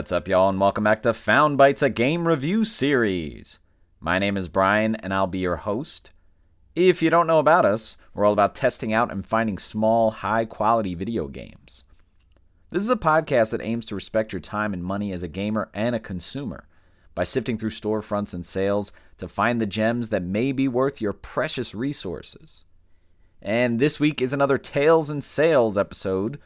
What's 0.00 0.12
up, 0.12 0.28
y'all, 0.28 0.48
and 0.48 0.58
welcome 0.58 0.84
back 0.84 1.02
to 1.02 1.12
Found 1.12 1.58
Bytes, 1.58 1.82
a 1.82 1.90
game 1.90 2.26
review 2.26 2.64
series. 2.64 3.58
My 4.00 4.18
name 4.18 4.38
is 4.38 4.48
Brian, 4.48 4.94
and 4.94 5.12
I'll 5.12 5.26
be 5.26 5.40
your 5.40 5.56
host. 5.56 6.10
If 6.74 7.02
you 7.02 7.10
don't 7.10 7.26
know 7.26 7.38
about 7.38 7.66
us, 7.66 7.98
we're 8.14 8.24
all 8.24 8.32
about 8.32 8.54
testing 8.54 8.94
out 8.94 9.12
and 9.12 9.26
finding 9.26 9.58
small, 9.58 10.10
high 10.10 10.46
quality 10.46 10.94
video 10.94 11.28
games. 11.28 11.84
This 12.70 12.82
is 12.82 12.88
a 12.88 12.96
podcast 12.96 13.50
that 13.50 13.60
aims 13.60 13.84
to 13.86 13.94
respect 13.94 14.32
your 14.32 14.40
time 14.40 14.72
and 14.72 14.82
money 14.82 15.12
as 15.12 15.22
a 15.22 15.28
gamer 15.28 15.68
and 15.74 15.94
a 15.94 16.00
consumer 16.00 16.66
by 17.14 17.24
sifting 17.24 17.58
through 17.58 17.68
storefronts 17.68 18.32
and 18.32 18.46
sales 18.46 18.92
to 19.18 19.28
find 19.28 19.60
the 19.60 19.66
gems 19.66 20.08
that 20.08 20.22
may 20.22 20.50
be 20.50 20.66
worth 20.66 21.02
your 21.02 21.12
precious 21.12 21.74
resources. 21.74 22.64
And 23.42 23.78
this 23.78 24.00
week 24.00 24.22
is 24.22 24.32
another 24.32 24.56
Tales 24.56 25.10
and 25.10 25.22
Sales 25.22 25.76
episode 25.76 26.38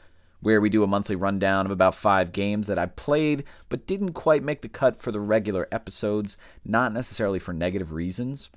where 0.44 0.60
we 0.60 0.68
do 0.68 0.82
a 0.82 0.86
monthly 0.86 1.16
rundown 1.16 1.64
of 1.64 1.72
about 1.72 1.94
five 1.94 2.30
games 2.30 2.66
that 2.66 2.78
I 2.78 2.84
played 2.84 3.44
but 3.70 3.86
didn't 3.86 4.12
quite 4.12 4.42
make 4.42 4.60
the 4.60 4.68
cut 4.68 5.00
for 5.00 5.10
the 5.10 5.18
regular 5.18 5.66
episodes, 5.72 6.36
not 6.66 6.92
necessarily 6.92 7.38
for 7.38 7.54
negative 7.54 7.92
reasons. 7.92 8.50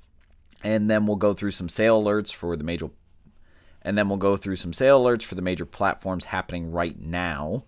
And 0.62 0.90
then 0.90 1.06
we'll 1.06 1.16
go 1.16 1.32
through 1.32 1.52
some 1.52 1.70
sale 1.70 2.02
alerts 2.02 2.30
for 2.30 2.58
the 2.58 2.64
major 2.64 2.90
and 3.80 3.96
then 3.96 4.10
we'll 4.10 4.18
go 4.18 4.36
through 4.36 4.56
some 4.56 4.74
sale 4.74 5.02
alerts 5.02 5.22
for 5.22 5.34
the 5.34 5.40
major 5.40 5.64
platforms 5.64 6.26
happening 6.26 6.70
right 6.70 7.00
now. 7.00 7.64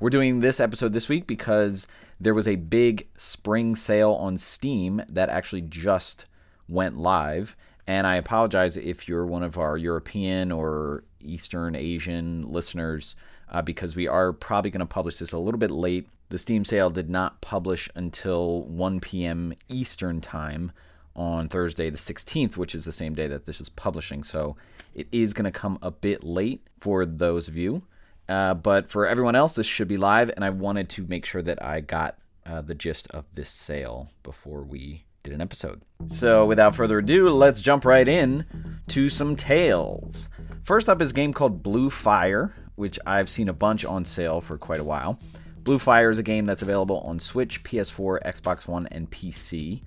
We're 0.00 0.10
doing 0.10 0.40
this 0.40 0.58
episode 0.58 0.92
this 0.92 1.08
week 1.08 1.28
because 1.28 1.86
there 2.18 2.34
was 2.34 2.48
a 2.48 2.56
big 2.56 3.06
spring 3.16 3.76
sale 3.76 4.14
on 4.14 4.36
Steam 4.36 5.00
that 5.08 5.28
actually 5.28 5.60
just 5.60 6.26
went 6.68 6.96
live. 6.96 7.56
And 7.86 8.04
I 8.04 8.16
apologize 8.16 8.76
if 8.76 9.06
you're 9.06 9.26
one 9.26 9.44
of 9.44 9.58
our 9.58 9.76
European 9.76 10.50
or 10.50 11.04
Eastern 11.20 11.76
Asian 11.76 12.42
listeners 12.50 13.14
uh, 13.50 13.62
because 13.62 13.96
we 13.96 14.06
are 14.06 14.32
probably 14.32 14.70
going 14.70 14.80
to 14.80 14.86
publish 14.86 15.16
this 15.16 15.32
a 15.32 15.38
little 15.38 15.58
bit 15.58 15.70
late. 15.70 16.08
The 16.28 16.38
Steam 16.38 16.64
sale 16.64 16.90
did 16.90 17.10
not 17.10 17.40
publish 17.40 17.88
until 17.94 18.62
1 18.62 19.00
p.m. 19.00 19.52
Eastern 19.68 20.20
Time 20.20 20.72
on 21.16 21.48
Thursday, 21.48 21.90
the 21.90 21.98
16th, 21.98 22.56
which 22.56 22.74
is 22.74 22.84
the 22.84 22.92
same 22.92 23.14
day 23.14 23.26
that 23.26 23.44
this 23.46 23.60
is 23.60 23.68
publishing. 23.68 24.22
So 24.22 24.56
it 24.94 25.08
is 25.10 25.34
going 25.34 25.44
to 25.44 25.50
come 25.50 25.78
a 25.82 25.90
bit 25.90 26.22
late 26.22 26.66
for 26.80 27.04
those 27.04 27.48
of 27.48 27.56
you. 27.56 27.82
Uh, 28.28 28.54
but 28.54 28.88
for 28.88 29.08
everyone 29.08 29.34
else, 29.34 29.54
this 29.54 29.66
should 29.66 29.88
be 29.88 29.96
live, 29.96 30.30
and 30.30 30.44
I 30.44 30.50
wanted 30.50 30.88
to 30.90 31.06
make 31.08 31.26
sure 31.26 31.42
that 31.42 31.64
I 31.64 31.80
got 31.80 32.16
uh, 32.46 32.62
the 32.62 32.76
gist 32.76 33.10
of 33.10 33.24
this 33.34 33.50
sale 33.50 34.10
before 34.22 34.62
we 34.62 35.04
did 35.24 35.34
an 35.34 35.40
episode. 35.40 35.82
So 36.08 36.46
without 36.46 36.76
further 36.76 36.98
ado, 36.98 37.28
let's 37.28 37.60
jump 37.60 37.84
right 37.84 38.06
in 38.06 38.46
to 38.88 39.08
some 39.08 39.36
tales. 39.36 40.28
First 40.62 40.88
up 40.88 41.02
is 41.02 41.10
a 41.10 41.14
game 41.14 41.32
called 41.32 41.62
Blue 41.62 41.90
Fire, 41.90 42.54
which 42.80 42.98
I've 43.06 43.28
seen 43.28 43.48
a 43.48 43.52
bunch 43.52 43.84
on 43.84 44.04
sale 44.04 44.40
for 44.40 44.58
quite 44.58 44.80
a 44.80 44.84
while. 44.84 45.20
Blue 45.62 45.78
Fire 45.78 46.10
is 46.10 46.18
a 46.18 46.22
game 46.22 46.46
that's 46.46 46.62
available 46.62 47.00
on 47.00 47.20
Switch, 47.20 47.62
PS4, 47.62 48.22
Xbox 48.22 48.66
One, 48.66 48.88
and 48.90 49.08
PC. 49.08 49.82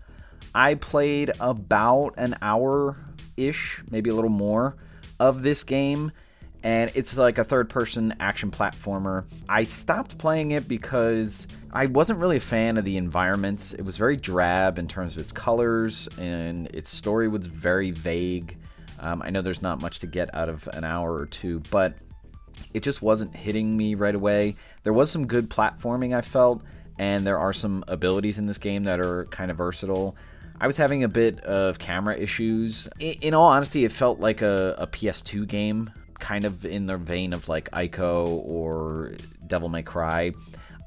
I 0.53 0.75
played 0.75 1.31
about 1.39 2.13
an 2.17 2.35
hour 2.41 2.97
ish, 3.35 3.83
maybe 3.89 4.11
a 4.11 4.13
little 4.13 4.30
more, 4.30 4.77
of 5.19 5.41
this 5.41 5.63
game, 5.63 6.11
and 6.61 6.91
it's 6.94 7.17
like 7.17 7.39
a 7.39 7.44
third 7.44 7.69
person 7.69 8.13
action 8.19 8.52
platformer. 8.52 9.25
I 9.50 9.63
stopped 9.63 10.18
playing 10.19 10.51
it 10.51 10.68
because 10.68 11.47
I 11.72 11.88
wasn't 11.88 12.19
really 12.19 12.38
a 12.38 12.41
fan 12.41 12.78
of 12.78 12.85
the 12.85 12.97
environments. 12.97 13.73
It 13.73 13.81
was 13.81 13.97
very 13.97 14.16
drab 14.16 14.78
in 14.78 14.88
terms 14.88 15.16
of 15.16 15.23
its 15.23 15.31
colors, 15.31 16.07
and 16.19 16.68
its 16.68 16.91
story 16.91 17.28
was 17.28 17.47
very 17.47 17.89
vague. 17.89 18.57
Um, 19.00 19.22
I 19.22 19.31
know 19.31 19.41
there's 19.41 19.62
not 19.62 19.81
much 19.81 20.00
to 20.00 20.07
get 20.07 20.34
out 20.35 20.50
of 20.50 20.68
an 20.72 20.84
hour 20.84 21.13
or 21.13 21.25
two, 21.25 21.62
but 21.72 21.95
it 22.73 22.84
just 22.84 23.01
wasn't 23.01 23.35
hitting 23.35 23.75
me 23.75 23.95
right 23.95 24.16
away. 24.16 24.56
There 24.84 24.94
was 24.94 25.11
some 25.11 25.28
good 25.28 25.50
platforming 25.50 26.16
I 26.16 26.22
felt, 26.22 26.61
and 26.97 27.25
there 27.25 27.39
are 27.39 27.53
some 27.53 27.84
abilities 27.88 28.38
in 28.38 28.45
this 28.45 28.57
game 28.57 28.84
that 28.84 29.00
are 29.00 29.25
kind 29.25 29.51
of 29.51 29.57
versatile. 29.57 30.16
I 30.59 30.67
was 30.67 30.78
having 30.78 31.03
a 31.03 31.09
bit 31.09 31.39
of 31.41 31.79
camera 31.79 32.16
issues. 32.16 32.88
In, 33.00 33.33
all 33.33 33.50
honesty, 33.50 33.85
it 33.85 33.91
felt 33.91 34.19
like 34.19 34.41
a, 34.41 34.75
a, 34.78 34.88
PS2 34.88 35.47
game, 35.47 35.91
kind 36.19 36.45
of 36.45 36.66
in 36.66 36.85
the 36.85 36.97
vein 36.97 37.33
of 37.33 37.50
like 37.50 37.69
Ico 37.72 38.28
or 38.28 39.13
Devil 39.45 39.69
May 39.69 39.83
Cry. 39.83 40.31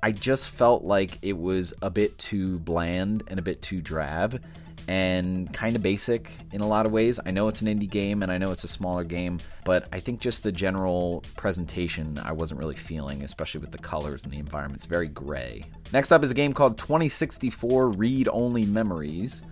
I 0.02 0.12
just 0.12 0.48
felt 0.50 0.84
like 0.84 1.19
it 1.22 1.36
was 1.36 1.75
a 1.82 1.91
bit 1.91 2.16
too 2.16 2.58
bland 2.60 3.25
and 3.28 3.38
a 3.38 3.42
bit 3.42 3.60
too 3.60 3.80
drab 3.80 4.41
and 4.88 5.52
kind 5.52 5.74
of 5.74 5.82
basic 5.82 6.32
in 6.52 6.60
a 6.60 6.66
lot 6.66 6.86
of 6.86 6.92
ways. 6.92 7.19
I 7.26 7.30
know 7.30 7.48
it's 7.48 7.60
an 7.60 7.66
indie 7.66 7.91
game 7.91 8.22
and 8.22 8.30
I 8.30 8.38
know 8.38 8.52
it's 8.52 8.64
a 8.64 8.69
smaller 8.69 9.04
game, 9.04 9.38
but 9.64 9.88
I 9.92 10.00
think 10.00 10.20
just 10.20 10.42
the 10.42 10.52
general 10.52 11.24
presentation 11.36 12.19
I 12.22 12.32
wasn't 12.32 12.60
really 12.60 12.76
feeling, 12.76 13.25
especially 13.25 13.60
with 13.60 13.72
the 13.72 13.78
colors 13.78 14.22
and 14.22 14.32
the 14.32 14.38
environment. 14.38 14.76
It's 14.76 14.86
very 14.86 15.08
gray. 15.08 15.64
Next 15.92 16.12
up 16.12 16.22
is 16.22 16.30
a 16.30 16.34
game 16.34 16.52
called 16.52 16.78
2064 16.78 17.88
Read 17.91 18.28
Only 18.30 18.64
Memories, 18.64 19.42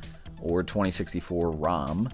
or 0.41 0.63
2064 0.63 1.51
ROM. 1.51 2.09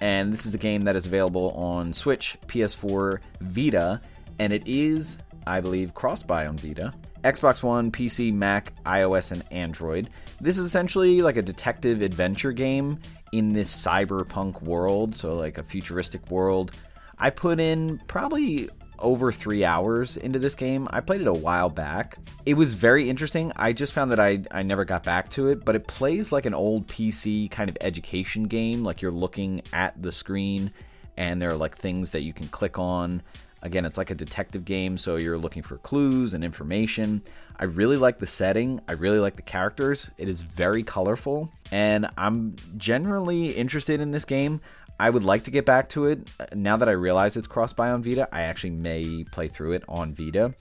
And 0.00 0.32
this 0.32 0.44
is 0.44 0.54
a 0.54 0.58
game 0.58 0.84
that 0.84 0.96
is 0.96 1.06
available 1.06 1.52
on 1.52 1.92
Switch, 1.92 2.36
PS4, 2.48 3.20
Vita, 3.40 4.00
and 4.38 4.52
it 4.52 4.62
is, 4.66 5.18
I 5.46 5.60
believe, 5.60 5.94
cross 5.94 6.22
buy 6.22 6.46
on 6.46 6.58
Vita. 6.58 6.92
Xbox 7.24 7.62
One, 7.62 7.90
PC, 7.90 8.32
Mac, 8.32 8.72
iOS, 8.84 9.32
and 9.32 9.44
Android. 9.50 10.10
This 10.40 10.58
is 10.58 10.66
essentially 10.66 11.22
like 11.22 11.36
a 11.36 11.42
detective 11.42 12.02
adventure 12.02 12.52
game 12.52 12.98
in 13.32 13.52
this 13.52 13.74
cyberpunk 13.74 14.62
world, 14.62 15.14
so 15.14 15.34
like 15.34 15.58
a 15.58 15.62
futuristic 15.62 16.30
world. 16.30 16.72
I 17.18 17.30
put 17.30 17.60
in 17.60 17.98
probably 18.06 18.68
over 18.98 19.30
three 19.32 19.64
hours 19.64 20.16
into 20.16 20.38
this 20.38 20.54
game. 20.54 20.86
I 20.90 21.00
played 21.00 21.20
it 21.20 21.26
a 21.26 21.32
while 21.32 21.68
back. 21.68 22.18
It 22.44 22.54
was 22.54 22.74
very 22.74 23.08
interesting. 23.08 23.52
I 23.56 23.72
just 23.72 23.92
found 23.92 24.12
that 24.12 24.20
I, 24.20 24.42
I 24.50 24.62
never 24.62 24.84
got 24.84 25.02
back 25.02 25.28
to 25.30 25.48
it, 25.48 25.64
but 25.64 25.74
it 25.74 25.86
plays 25.86 26.32
like 26.32 26.46
an 26.46 26.54
old 26.54 26.86
PC 26.86 27.50
kind 27.50 27.68
of 27.68 27.76
education 27.80 28.44
game. 28.44 28.84
Like 28.84 29.02
you're 29.02 29.10
looking 29.10 29.62
at 29.72 30.00
the 30.00 30.12
screen 30.12 30.72
and 31.16 31.40
there 31.40 31.50
are 31.50 31.56
like 31.56 31.76
things 31.76 32.10
that 32.12 32.22
you 32.22 32.32
can 32.32 32.48
click 32.48 32.78
on 32.78 33.22
Again, 33.62 33.84
it's 33.84 33.98
like 33.98 34.10
a 34.10 34.14
detective 34.14 34.64
game, 34.64 34.98
so 34.98 35.16
you're 35.16 35.38
looking 35.38 35.62
for 35.62 35.78
clues 35.78 36.34
and 36.34 36.44
information. 36.44 37.22
I 37.58 37.64
really 37.64 37.96
like 37.96 38.18
the 38.18 38.26
setting, 38.26 38.80
I 38.86 38.92
really 38.92 39.18
like 39.18 39.36
the 39.36 39.42
characters. 39.42 40.10
It 40.18 40.28
is 40.28 40.42
very 40.42 40.82
colorful, 40.82 41.50
and 41.72 42.06
I'm 42.18 42.54
generally 42.76 43.50
interested 43.50 44.00
in 44.00 44.10
this 44.10 44.24
game. 44.24 44.60
I 44.98 45.10
would 45.10 45.24
like 45.24 45.44
to 45.44 45.50
get 45.50 45.66
back 45.66 45.88
to 45.90 46.06
it. 46.06 46.30
Now 46.54 46.76
that 46.76 46.88
I 46.88 46.92
realize 46.92 47.36
it's 47.36 47.46
cross 47.46 47.72
buy 47.72 47.90
on 47.90 48.02
Vita, 48.02 48.28
I 48.32 48.42
actually 48.42 48.70
may 48.70 49.24
play 49.24 49.48
through 49.48 49.72
it 49.72 49.84
on 49.88 50.14
Vita. 50.14 50.54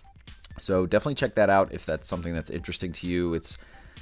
So 0.59 0.85
definitely 0.85 1.16
check 1.16 1.35
that 1.35 1.50
out 1.50 1.73
if 1.73 1.85
that's 1.85 2.07
something 2.07 2.33
that's 2.33 2.50
interesting 2.50 2.91
to 2.94 3.07
you. 3.07 3.33
It's 3.33 3.57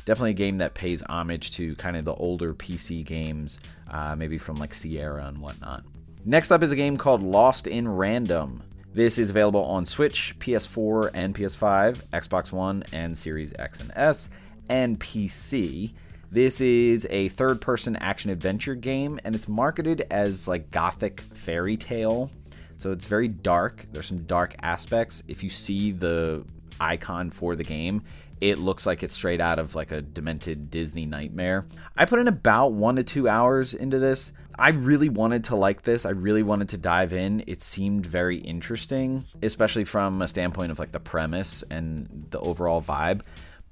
definitely 0.05 0.31
a 0.31 0.35
game 0.35 0.57
that 0.59 0.73
pays 0.73 1.01
homage 1.03 1.51
to 1.51 1.75
kind 1.75 1.97
of 1.97 2.05
the 2.05 2.13
older 2.13 2.53
PC 2.53 3.05
games, 3.05 3.59
uh, 3.89 4.15
maybe 4.15 4.37
from 4.37 4.55
like 4.55 4.73
Sierra 4.73 5.25
and 5.25 5.39
whatnot. 5.39 5.83
Next 6.25 6.51
up 6.51 6.63
is 6.63 6.71
a 6.71 6.75
game 6.75 6.97
called 6.97 7.21
Lost 7.21 7.67
in 7.67 7.87
Random. 7.87 8.63
This 8.93 9.17
is 9.17 9.31
available 9.31 9.65
on 9.65 9.87
Switch, 9.87 10.37
PS4, 10.37 11.09
and 11.15 11.33
PS5, 11.33 12.03
Xbox 12.13 12.51
One, 12.51 12.83
and 12.93 13.17
Series 13.17 13.51
X 13.57 13.81
and 13.81 13.91
S, 13.95 14.29
and 14.69 14.99
PC. 14.99 15.93
This 16.29 16.61
is 16.61 17.07
a 17.09 17.29
third 17.29 17.59
person 17.59 17.95
action 17.95 18.29
adventure 18.29 18.75
game, 18.75 19.19
and 19.23 19.33
it's 19.33 19.47
marketed 19.47 20.05
as 20.11 20.47
like 20.47 20.69
gothic 20.69 21.21
fairy 21.33 21.75
tale. 21.75 22.29
So 22.77 22.91
it's 22.91 23.07
very 23.07 23.27
dark. 23.27 23.87
There's 23.91 24.05
some 24.05 24.25
dark 24.25 24.53
aspects. 24.61 25.23
If 25.27 25.43
you 25.43 25.49
see 25.49 25.91
the 25.91 26.45
icon 26.79 27.31
for 27.31 27.55
the 27.55 27.63
game, 27.63 28.03
it 28.41 28.59
looks 28.59 28.85
like 28.85 29.01
it's 29.01 29.15
straight 29.15 29.41
out 29.41 29.57
of 29.57 29.73
like 29.73 29.91
a 29.91 30.03
demented 30.03 30.69
Disney 30.69 31.07
nightmare. 31.07 31.65
I 31.97 32.05
put 32.05 32.19
in 32.19 32.27
about 32.27 32.73
one 32.73 32.97
to 32.97 33.03
two 33.03 33.27
hours 33.27 33.73
into 33.73 33.97
this. 33.97 34.33
I 34.57 34.69
really 34.69 35.09
wanted 35.09 35.45
to 35.45 35.55
like 35.55 35.81
this. 35.81 36.05
I 36.05 36.11
really 36.11 36.43
wanted 36.43 36.69
to 36.69 36.77
dive 36.77 37.13
in. 37.13 37.43
It 37.47 37.61
seemed 37.61 38.05
very 38.05 38.37
interesting, 38.37 39.25
especially 39.41 39.85
from 39.85 40.21
a 40.21 40.27
standpoint 40.27 40.71
of 40.71 40.79
like 40.79 40.91
the 40.91 40.99
premise 40.99 41.63
and 41.69 42.25
the 42.29 42.39
overall 42.39 42.81
vibe. 42.81 43.21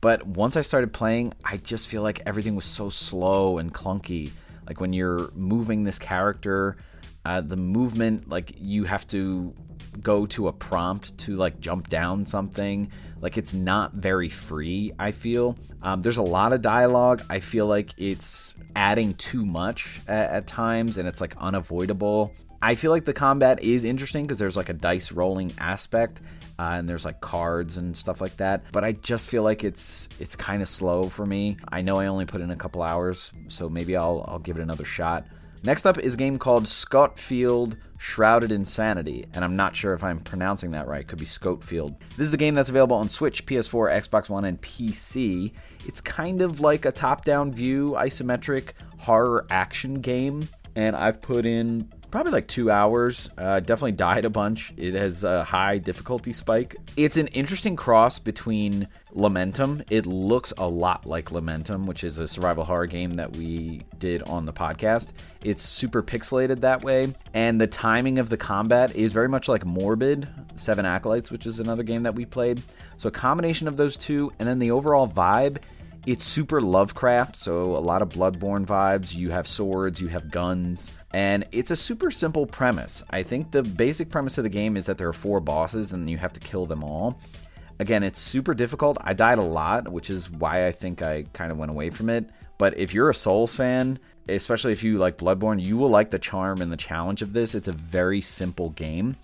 But 0.01 0.25
once 0.25 0.57
I 0.57 0.62
started 0.62 0.94
playing, 0.94 1.33
I 1.45 1.57
just 1.57 1.88
feel 1.88 2.01
like 2.01 2.22
everything 2.25 2.56
was 2.56 2.66
so 2.66 2.89
slow 2.89 3.60
and 3.60 3.72
clunky. 3.74 4.31
Like 4.68 4.81
when 4.81 4.94
you're 4.94 5.30
moving 5.36 5.83
this 5.83 6.00
character, 6.00 6.78
uh, 7.25 7.41
the 7.41 7.57
movement, 7.57 8.29
like 8.29 8.53
you 8.59 8.83
have 8.85 9.06
to 9.07 9.53
go 10.01 10.25
to 10.25 10.47
a 10.47 10.53
prompt 10.53 11.18
to 11.19 11.35
like 11.35 11.59
jump 11.59 11.89
down 11.89 12.25
something. 12.25 12.91
Like 13.19 13.38
it's 13.38 13.53
not 13.53 13.94
very 13.94 14.29
free, 14.29 14.94
I 14.97 15.12
feel. 15.12 15.56
Um, 15.83 16.01
there's 16.01 16.18
a 16.18 16.23
lot 16.23 16.53
of 16.53 16.62
dialogue. 16.62 17.23
I 17.29 17.39
feel 17.39 17.68
like 17.68 17.94
it's 17.97 18.56
adding 18.75 19.13
too 19.13 19.45
much 19.45 20.01
at, 20.07 20.31
at 20.31 20.47
times 20.47 20.97
and 20.97 21.07
it's 21.07 21.21
like 21.21 21.35
unavoidable. 21.38 22.33
I 22.63 22.75
feel 22.75 22.91
like 22.91 23.06
the 23.06 23.13
combat 23.13 23.63
is 23.63 23.83
interesting 23.83 24.25
because 24.25 24.38
there's 24.38 24.57
like 24.57 24.69
a 24.69 24.73
dice 24.73 25.12
rolling 25.12 25.51
aspect 25.57 26.21
uh, 26.59 26.75
and 26.77 26.88
there's 26.88 27.06
like 27.06 27.19
cards 27.21 27.77
and 27.77 27.97
stuff 27.97 28.21
like 28.21 28.38
that. 28.38 28.63
But 28.71 28.83
I 28.83 28.91
just 28.91 29.29
feel 29.29 29.44
like 29.44 29.63
it's 29.63 30.09
it's 30.19 30.35
kind 30.35 30.62
of 30.62 30.69
slow 30.69 31.03
for 31.03 31.25
me. 31.25 31.57
I 31.69 31.81
know 31.81 31.97
I 31.97 32.07
only 32.07 32.25
put 32.25 32.41
in 32.41 32.51
a 32.51 32.56
couple 32.56 32.83
hours, 32.83 33.31
so 33.47 33.68
maybe 33.68 33.95
I'll 33.95 34.23
I'll 34.27 34.39
give 34.39 34.57
it 34.57 34.62
another 34.62 34.85
shot. 34.85 35.25
Next 35.63 35.85
up 35.85 35.99
is 35.99 36.15
a 36.15 36.17
game 36.17 36.39
called 36.39 36.65
Skautfold 36.65 37.75
Shrouded 37.99 38.51
in 38.51 38.65
Sanity, 38.65 39.27
and 39.35 39.45
I'm 39.45 39.55
not 39.55 39.75
sure 39.75 39.93
if 39.93 40.03
I'm 40.03 40.21
pronouncing 40.21 40.71
that 40.71 40.87
right. 40.87 41.07
Could 41.07 41.19
be 41.19 41.25
Skautfold. 41.25 41.99
This 42.17 42.27
is 42.27 42.33
a 42.33 42.37
game 42.37 42.55
that's 42.55 42.69
available 42.69 42.95
on 42.95 43.09
Switch, 43.09 43.45
PS4, 43.45 43.95
Xbox 43.95 44.27
One, 44.27 44.43
and 44.43 44.59
PC. 44.59 45.51
It's 45.85 46.01
kind 46.01 46.41
of 46.41 46.61
like 46.61 46.85
a 46.85 46.91
top 46.91 47.25
down 47.25 47.51
view, 47.51 47.91
isometric 47.91 48.71
horror 48.97 49.45
action 49.51 50.01
game, 50.01 50.49
and 50.75 50.95
I've 50.95 51.21
put 51.21 51.45
in 51.45 51.91
probably 52.11 52.33
like 52.33 52.47
two 52.47 52.69
hours. 52.69 53.29
Uh, 53.37 53.59
definitely 53.59 53.93
died 53.93 54.25
a 54.25 54.29
bunch. 54.29 54.73
It 54.77 54.93
has 54.93 55.23
a 55.23 55.43
high 55.43 55.77
difficulty 55.77 56.33
spike. 56.33 56.75
It's 56.97 57.17
an 57.17 57.27
interesting 57.27 57.75
cross 57.75 58.19
between 58.19 58.87
Lamentum. 59.15 59.83
It 59.89 60.05
looks 60.05 60.53
a 60.57 60.67
lot 60.67 61.05
like 61.05 61.29
Lamentum, 61.29 61.85
which 61.85 62.03
is 62.03 62.17
a 62.17 62.27
survival 62.27 62.63
horror 62.63 62.85
game 62.85 63.15
that 63.15 63.35
we 63.35 63.81
did 63.97 64.23
on 64.23 64.45
the 64.45 64.53
podcast. 64.53 65.13
It's 65.43 65.63
super 65.63 66.03
pixelated 66.03 66.59
that 66.61 66.83
way, 66.83 67.15
and 67.33 67.59
the 67.59 67.67
timing 67.67 68.19
of 68.19 68.29
the 68.29 68.37
combat 68.37 68.95
is 68.95 69.13
very 69.13 69.29
much 69.29 69.47
like 69.47 69.65
Morbid, 69.65 70.27
Seven 70.55 70.85
Acolytes, 70.85 71.31
which 71.31 71.47
is 71.47 71.59
another 71.59 71.83
game 71.83 72.03
that 72.03 72.13
we 72.13 72.25
played. 72.25 72.61
So 72.97 73.09
a 73.09 73.11
combination 73.11 73.67
of 73.67 73.77
those 73.77 73.97
two, 73.97 74.31
and 74.37 74.47
then 74.47 74.59
the 74.59 74.71
overall 74.71 75.07
vibe 75.07 75.61
it's 76.06 76.25
super 76.25 76.62
Lovecraft, 76.62 77.36
so 77.36 77.75
a 77.75 77.80
lot 77.80 78.01
of 78.01 78.09
Bloodborne 78.09 78.65
vibes. 78.65 79.15
You 79.15 79.30
have 79.31 79.48
swords, 79.48 80.01
you 80.01 80.07
have 80.07 80.31
guns, 80.31 80.94
and 81.13 81.45
it's 81.51 81.71
a 81.71 81.75
super 81.75 82.09
simple 82.09 82.45
premise. 82.45 83.03
I 83.09 83.24
think 83.24 83.51
the 83.51 83.63
basic 83.63 84.09
premise 84.09 84.38
of 84.38 84.44
the 84.44 84.50
game 84.50 84.77
is 84.77 84.88
that 84.88 84.98
there 84.98 85.07
are 85.07 85.13
four 85.13 85.39
bosses 85.39 85.92
and 85.92 86.09
you 86.09 86.18
have 86.18 86.33
to 86.33 86.39
kill 86.39 86.65
them 86.65 86.83
all. 86.83 87.19
Again, 87.80 88.03
it's 88.03 88.19
super 88.19 88.53
difficult. 88.53 88.98
I 89.01 89.13
died 89.13 89.39
a 89.39 89.44
lot, 89.44 89.92
which 89.92 90.09
is 90.09 90.30
why 90.30 90.68
I 90.68 90.71
think 90.71 91.01
I 91.01 91.24
kind 91.33 91.51
of 91.51 91.57
went 91.57 91.71
away 91.71 91.89
from 91.89 92.09
it. 92.09 92.30
But 92.57 92.77
if 92.77 92.94
you're 92.94 93.09
a 93.09 93.13
Souls 93.13 93.56
fan, 93.56 93.97
especially 94.30 94.71
if 94.71 94.83
you 94.83 95.00
like 95.00 95.18
Bloodborne, 95.18 95.63
you 95.63 95.77
will 95.77 95.89
like 95.89 96.12
the 96.12 96.19
charm 96.19 96.62
and 96.62 96.71
the 96.71 96.77
challenge 96.77 97.21
of 97.21 97.33
this. 97.33 97.56
It's 97.56 97.68
a 97.68 97.74
very 97.74 98.21
simple 98.21 98.69
game. 98.69 99.15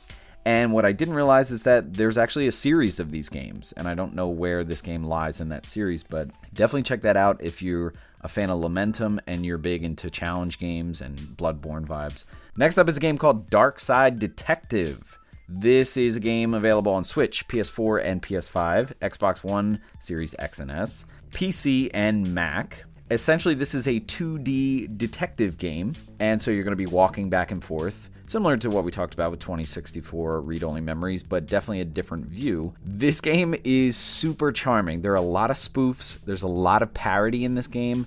And 0.47 0.71
what 0.71 0.85
I 0.85 0.93
didn't 0.93 1.15
realize 1.15 1.51
is 1.51 1.63
that 1.63 1.95
there's 1.95 2.17
actually 2.17 2.47
a 2.47 2.53
series 2.53 3.01
of 3.01 3.11
these 3.11 3.27
games, 3.27 3.73
and 3.75 3.85
I 3.85 3.95
don't 3.95 4.15
know 4.15 4.29
where 4.29 4.63
this 4.63 4.81
game 4.81 5.03
lies 5.03 5.41
in 5.41 5.49
that 5.49 5.65
series, 5.65 6.03
but 6.03 6.29
definitely 6.53 6.83
check 6.83 7.01
that 7.01 7.17
out 7.17 7.43
if 7.43 7.61
you're 7.61 7.93
a 8.21 8.29
fan 8.29 8.49
of 8.49 8.61
Lamentum 8.61 9.19
and 9.27 9.45
you're 9.45 9.57
big 9.57 9.83
into 9.83 10.09
challenge 10.09 10.57
games 10.57 11.01
and 11.01 11.17
Bloodborne 11.19 11.85
vibes. 11.85 12.23
Next 12.55 12.77
up 12.77 12.87
is 12.87 12.95
a 12.95 13.01
game 13.01 13.17
called 13.17 13.51
Darkside 13.51 14.19
Detective. 14.19 15.19
This 15.49 15.97
is 15.97 16.15
a 16.15 16.21
game 16.21 16.53
available 16.53 16.93
on 16.93 17.03
Switch, 17.03 17.45
PS4 17.49 18.05
and 18.05 18.21
PS5, 18.21 18.93
Xbox 19.01 19.43
One, 19.43 19.81
Series 19.99 20.33
X 20.39 20.61
and 20.61 20.71
S, 20.71 21.05
PC, 21.31 21.91
and 21.93 22.33
Mac. 22.33 22.85
Essentially, 23.11 23.53
this 23.53 23.75
is 23.75 23.85
a 23.85 23.99
2D 23.99 24.97
detective 24.97 25.57
game, 25.57 25.91
and 26.21 26.41
so 26.41 26.51
you're 26.51 26.63
going 26.63 26.71
to 26.71 26.77
be 26.77 26.85
walking 26.85 27.29
back 27.29 27.51
and 27.51 27.61
forth 27.61 28.11
similar 28.27 28.57
to 28.57 28.69
what 28.69 28.83
we 28.83 28.91
talked 28.91 29.13
about 29.13 29.31
with 29.31 29.39
2064 29.39 30.41
read 30.41 30.63
only 30.63 30.81
memories, 30.81 31.23
but 31.23 31.47
definitely 31.47 31.81
a 31.81 31.85
different 31.85 32.25
view. 32.25 32.73
This 32.83 33.21
game 33.21 33.55
is 33.63 33.95
super 33.95 34.51
charming. 34.51 35.01
There 35.01 35.13
are 35.13 35.15
a 35.15 35.21
lot 35.21 35.49
of 35.49 35.57
spoofs, 35.57 36.19
there's 36.25 36.43
a 36.43 36.47
lot 36.47 36.81
of 36.81 36.93
parody 36.93 37.45
in 37.45 37.55
this 37.55 37.67
game. 37.67 38.05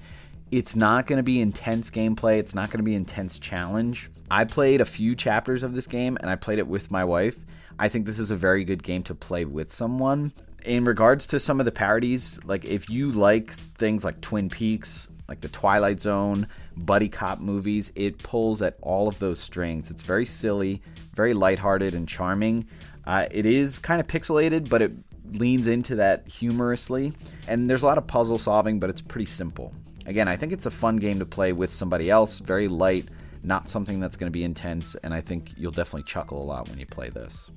It's 0.50 0.76
not 0.76 1.06
going 1.06 1.17
to 1.17 1.22
be 1.22 1.40
intense 1.40 1.90
gameplay, 1.90 2.38
it's 2.38 2.55
not 2.55 2.70
going 2.70 2.78
to 2.78 2.84
be 2.84 2.94
intense 2.94 3.38
challenge. 3.38 4.11
I 4.31 4.44
played 4.44 4.81
a 4.81 4.84
few 4.84 5.17
chapters 5.17 5.62
of 5.62 5.75
this 5.75 5.87
game 5.87 6.17
and 6.20 6.31
I 6.31 6.37
played 6.37 6.58
it 6.58 6.66
with 6.69 6.90
my 6.90 7.05
wife. 7.05 7.37
I 7.78 7.88
think 7.88 8.05
this 8.05 8.19
is 8.19 8.31
a 8.31 8.37
very 8.37 8.64
good 8.64 8.82
game 8.82 9.02
to 9.05 9.14
play 9.14 9.44
with 9.44 9.73
someone. 9.73 10.32
In 10.66 10.84
regards 10.84 11.26
to 11.28 11.40
some 11.40 11.58
of 11.61 11.64
the 11.64 11.73
parodies, 11.73 12.38
like 12.44 12.66
if 12.66 12.90
you 12.90 13.11
like 13.11 13.52
things 13.52 14.05
like 14.05 14.20
Twin 14.20 14.50
Peaks, 14.50 15.08
like 15.30 15.40
the 15.40 15.48
Twilight 15.48 16.00
Zone, 16.00 16.48
buddy 16.76 17.08
cop 17.08 17.38
movies. 17.38 17.92
It 17.94 18.18
pulls 18.18 18.60
at 18.62 18.76
all 18.82 19.06
of 19.06 19.18
those 19.20 19.38
strings. 19.38 19.88
It's 19.90 20.02
very 20.02 20.26
silly, 20.26 20.82
very 21.14 21.34
lighthearted, 21.34 21.94
and 21.94 22.08
charming. 22.08 22.66
Uh, 23.06 23.26
it 23.30 23.46
is 23.46 23.78
kind 23.78 24.00
of 24.00 24.08
pixelated, 24.08 24.68
but 24.68 24.82
it 24.82 24.90
leans 25.30 25.68
into 25.68 25.94
that 25.94 26.26
humorously. 26.28 27.12
And 27.46 27.70
there's 27.70 27.84
a 27.84 27.86
lot 27.86 27.96
of 27.96 28.08
puzzle 28.08 28.38
solving, 28.38 28.80
but 28.80 28.90
it's 28.90 29.00
pretty 29.00 29.26
simple. 29.26 29.72
Again, 30.04 30.26
I 30.26 30.34
think 30.34 30.52
it's 30.52 30.66
a 30.66 30.70
fun 30.70 30.96
game 30.96 31.20
to 31.20 31.26
play 31.26 31.52
with 31.52 31.72
somebody 31.72 32.10
else, 32.10 32.40
very 32.40 32.66
light, 32.66 33.06
not 33.44 33.68
something 33.68 34.00
that's 34.00 34.16
going 34.16 34.26
to 34.26 34.36
be 34.36 34.42
intense, 34.42 34.96
and 34.96 35.14
I 35.14 35.20
think 35.20 35.52
you'll 35.56 35.70
definitely 35.70 36.02
chuckle 36.02 36.42
a 36.42 36.44
lot 36.44 36.68
when 36.68 36.80
you 36.80 36.86
play 36.86 37.08
this. 37.08 37.50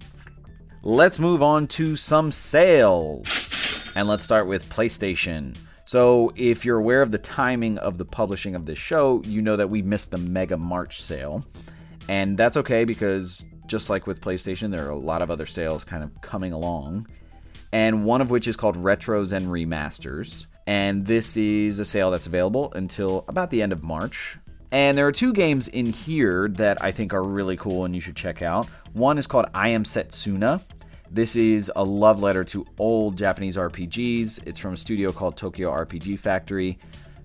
Let's 0.83 1.19
move 1.19 1.41
on 1.41 1.65
to 1.69 1.95
some 1.95 2.29
sales. 2.29 3.91
And 3.95 4.07
let's 4.07 4.23
start 4.23 4.45
with 4.45 4.69
PlayStation. 4.69 5.57
So, 5.85 6.31
if 6.35 6.63
you're 6.63 6.77
aware 6.77 7.01
of 7.01 7.11
the 7.11 7.17
timing 7.17 7.77
of 7.79 7.97
the 7.97 8.05
publishing 8.05 8.55
of 8.55 8.65
this 8.65 8.77
show, 8.77 9.21
you 9.25 9.41
know 9.41 9.57
that 9.57 9.69
we 9.69 9.81
missed 9.81 10.11
the 10.11 10.17
Mega 10.17 10.57
March 10.57 11.01
sale. 11.01 11.45
And 12.07 12.37
that's 12.37 12.57
okay 12.57 12.85
because, 12.85 13.45
just 13.67 13.89
like 13.89 14.07
with 14.07 14.21
PlayStation, 14.21 14.71
there 14.71 14.87
are 14.87 14.91
a 14.91 14.97
lot 14.97 15.21
of 15.21 15.29
other 15.29 15.45
sales 15.45 15.83
kind 15.83 16.03
of 16.03 16.21
coming 16.21 16.53
along. 16.53 17.07
And 17.71 18.05
one 18.05 18.21
of 18.21 18.31
which 18.31 18.47
is 18.47 18.55
called 18.55 18.75
Retros 18.77 19.33
and 19.33 19.47
Remasters. 19.47 20.45
And 20.67 21.05
this 21.05 21.35
is 21.35 21.79
a 21.79 21.85
sale 21.85 22.11
that's 22.11 22.27
available 22.27 22.71
until 22.73 23.25
about 23.27 23.49
the 23.49 23.61
end 23.61 23.73
of 23.73 23.83
March. 23.83 24.37
And 24.71 24.97
there 24.97 25.05
are 25.05 25.11
two 25.11 25.33
games 25.33 25.67
in 25.67 25.85
here 25.85 26.47
that 26.53 26.81
I 26.81 26.91
think 26.91 27.13
are 27.13 27.23
really 27.23 27.57
cool 27.57 27.85
and 27.85 27.93
you 27.93 28.01
should 28.01 28.15
check 28.15 28.41
out. 28.41 28.67
One 28.93 29.17
is 29.17 29.27
called 29.27 29.45
I 29.53 29.69
Am 29.69 29.83
Setsuna, 29.83 30.63
this 31.13 31.35
is 31.35 31.71
a 31.75 31.83
love 31.83 32.23
letter 32.23 32.43
to 32.43 32.65
old 32.79 33.19
Japanese 33.19 33.55
RPGs. 33.55 34.47
It's 34.47 34.57
from 34.57 34.73
a 34.73 34.77
studio 34.77 35.11
called 35.11 35.37
Tokyo 35.37 35.69
RPG 35.69 36.17
Factory. 36.17 36.79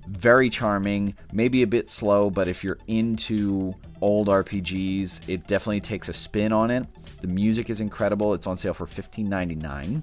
Very 0.07 0.51
charming, 0.51 1.15
maybe 1.33 1.63
a 1.63 1.67
bit 1.67 1.89
slow, 1.89 2.29
but 2.29 2.49
if 2.49 2.63
you're 2.63 2.79
into 2.87 3.73
old 4.03 4.29
RPGs, 4.29 5.27
it 5.27 5.47
definitely 5.47 5.81
takes 5.81 6.11
a 6.11 6.13
spin 6.13 6.53
on 6.53 6.71
it. 6.71 6.87
The 7.23 7.29
music 7.29 7.71
is 7.71 7.81
incredible. 7.81 8.35
It's 8.35 8.47
on 8.47 8.59
sale 8.59 8.75
for 8.75 8.85
$15.99. 8.85 10.03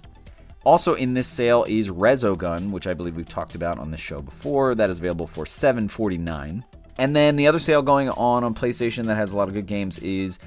Also 0.64 0.96
in 0.96 1.14
this 1.14 1.28
sale 1.28 1.64
is 1.68 1.90
Resogun, 1.90 2.72
which 2.72 2.88
I 2.88 2.96
believe 2.96 3.16
we've 3.16 3.30
talked 3.30 3.54
about 3.54 3.78
on 3.78 3.92
this 3.92 4.02
show 4.02 4.20
before. 4.20 4.74
That 4.74 4.90
is 4.90 4.98
available 4.98 5.28
for 5.28 5.46
$7.49. 5.46 6.64
And 6.98 7.16
then 7.16 7.36
the 7.36 7.46
other 7.46 7.60
sale 7.60 7.84
going 7.84 8.10
on 8.10 8.44
on 8.44 8.56
PlayStation 8.56 9.06
that 9.06 9.16
has 9.16 9.32
a 9.32 9.38
lot 9.38 9.48
of 9.48 9.54
good 9.54 9.68
games 9.68 10.00
is 10.00 10.40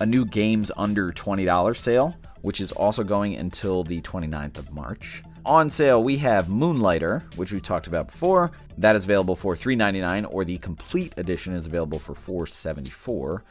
a 0.00 0.06
new 0.06 0.24
games 0.24 0.72
under 0.76 1.12
$20 1.12 1.76
sale 1.76 2.16
which 2.42 2.60
is 2.60 2.72
also 2.72 3.02
going 3.02 3.36
until 3.36 3.84
the 3.84 4.00
29th 4.00 4.58
of 4.58 4.72
March. 4.72 5.22
On 5.44 5.70
sale, 5.70 6.02
we 6.02 6.18
have 6.18 6.48
Moonlighter, 6.48 7.24
which 7.36 7.52
we 7.52 7.60
talked 7.60 7.86
about 7.86 8.08
before. 8.08 8.50
That 8.76 8.94
is 8.94 9.04
available 9.04 9.36
for 9.36 9.54
$3.99, 9.54 10.26
or 10.30 10.44
the 10.44 10.58
complete 10.58 11.14
edition 11.16 11.54
is 11.54 11.66
available 11.66 11.98
for 11.98 12.14
$4.74. 12.14 13.42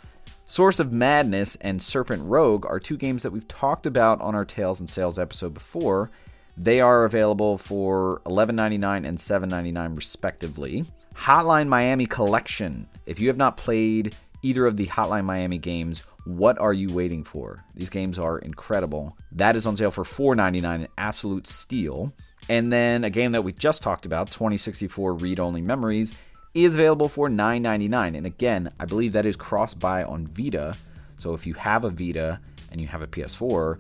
Source 0.45 0.79
of 0.79 0.91
Madness 0.91 1.55
and 1.57 1.81
Serpent 1.81 2.23
Rogue 2.25 2.65
are 2.65 2.79
two 2.79 2.97
games 2.97 3.23
that 3.23 3.31
we've 3.31 3.47
talked 3.47 3.85
about 3.85 4.21
on 4.21 4.35
our 4.35 4.45
Tales 4.45 4.79
and 4.79 4.89
Sales 4.89 5.19
episode 5.19 5.53
before. 5.53 6.11
They 6.57 6.81
are 6.81 7.05
available 7.05 7.57
for 7.57 8.21
$11.99 8.25 9.07
and 9.07 9.17
$7.99 9.17 9.95
respectively. 9.95 10.85
Hotline 11.15 11.67
Miami 11.67 12.05
Collection. 12.05 12.87
If 13.05 13.19
you 13.19 13.27
have 13.29 13.37
not 13.37 13.57
played 13.57 14.15
either 14.41 14.65
of 14.65 14.77
the 14.77 14.87
Hotline 14.87 15.25
Miami 15.25 15.57
games, 15.57 16.03
what 16.37 16.59
are 16.59 16.73
you 16.73 16.93
waiting 16.93 17.23
for? 17.23 17.65
These 17.73 17.89
games 17.89 18.19
are 18.19 18.37
incredible. 18.37 19.17
That 19.31 19.55
is 19.55 19.65
on 19.65 19.75
sale 19.75 19.91
for 19.91 20.03
$4.99, 20.03 20.75
an 20.75 20.87
absolute 20.97 21.47
steal. 21.47 22.13
And 22.47 22.71
then 22.71 23.03
a 23.03 23.09
game 23.09 23.31
that 23.31 23.43
we 23.43 23.51
just 23.51 23.81
talked 23.81 24.05
about, 24.05 24.27
2064 24.27 25.15
Read 25.15 25.39
Only 25.39 25.61
Memories, 25.61 26.17
is 26.53 26.75
available 26.75 27.09
for 27.09 27.29
$9.99. 27.29 28.15
And 28.15 28.25
again, 28.25 28.71
I 28.79 28.85
believe 28.85 29.13
that 29.13 29.25
is 29.25 29.35
cross 29.35 29.73
buy 29.73 30.03
on 30.03 30.27
Vita. 30.27 30.75
So 31.17 31.33
if 31.33 31.47
you 31.47 31.55
have 31.55 31.83
a 31.83 31.89
Vita 31.89 32.39
and 32.71 32.79
you 32.79 32.87
have 32.87 33.01
a 33.01 33.07
PS4, 33.07 33.79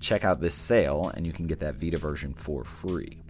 check 0.00 0.24
out 0.24 0.40
this 0.40 0.54
sale 0.54 1.10
and 1.14 1.26
you 1.26 1.32
can 1.32 1.46
get 1.46 1.60
that 1.60 1.76
Vita 1.76 1.98
version 1.98 2.32
for 2.32 2.64
free. 2.64 3.22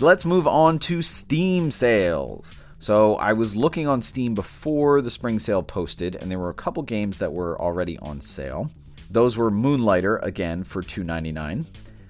Let's 0.00 0.24
move 0.24 0.46
on 0.46 0.78
to 0.80 1.02
Steam 1.02 1.70
sales. 1.70 2.54
So 2.82 3.14
I 3.14 3.32
was 3.32 3.54
looking 3.54 3.86
on 3.86 4.02
Steam 4.02 4.34
before 4.34 5.02
the 5.02 5.10
spring 5.10 5.38
sale 5.38 5.62
posted, 5.62 6.16
and 6.16 6.28
there 6.28 6.40
were 6.40 6.50
a 6.50 6.54
couple 6.54 6.82
games 6.82 7.18
that 7.18 7.32
were 7.32 7.56
already 7.62 7.96
on 7.98 8.20
sale. 8.20 8.72
Those 9.08 9.36
were 9.36 9.52
Moonlighter, 9.52 10.18
again, 10.20 10.64
for 10.64 10.82
$2.99. 10.82 11.64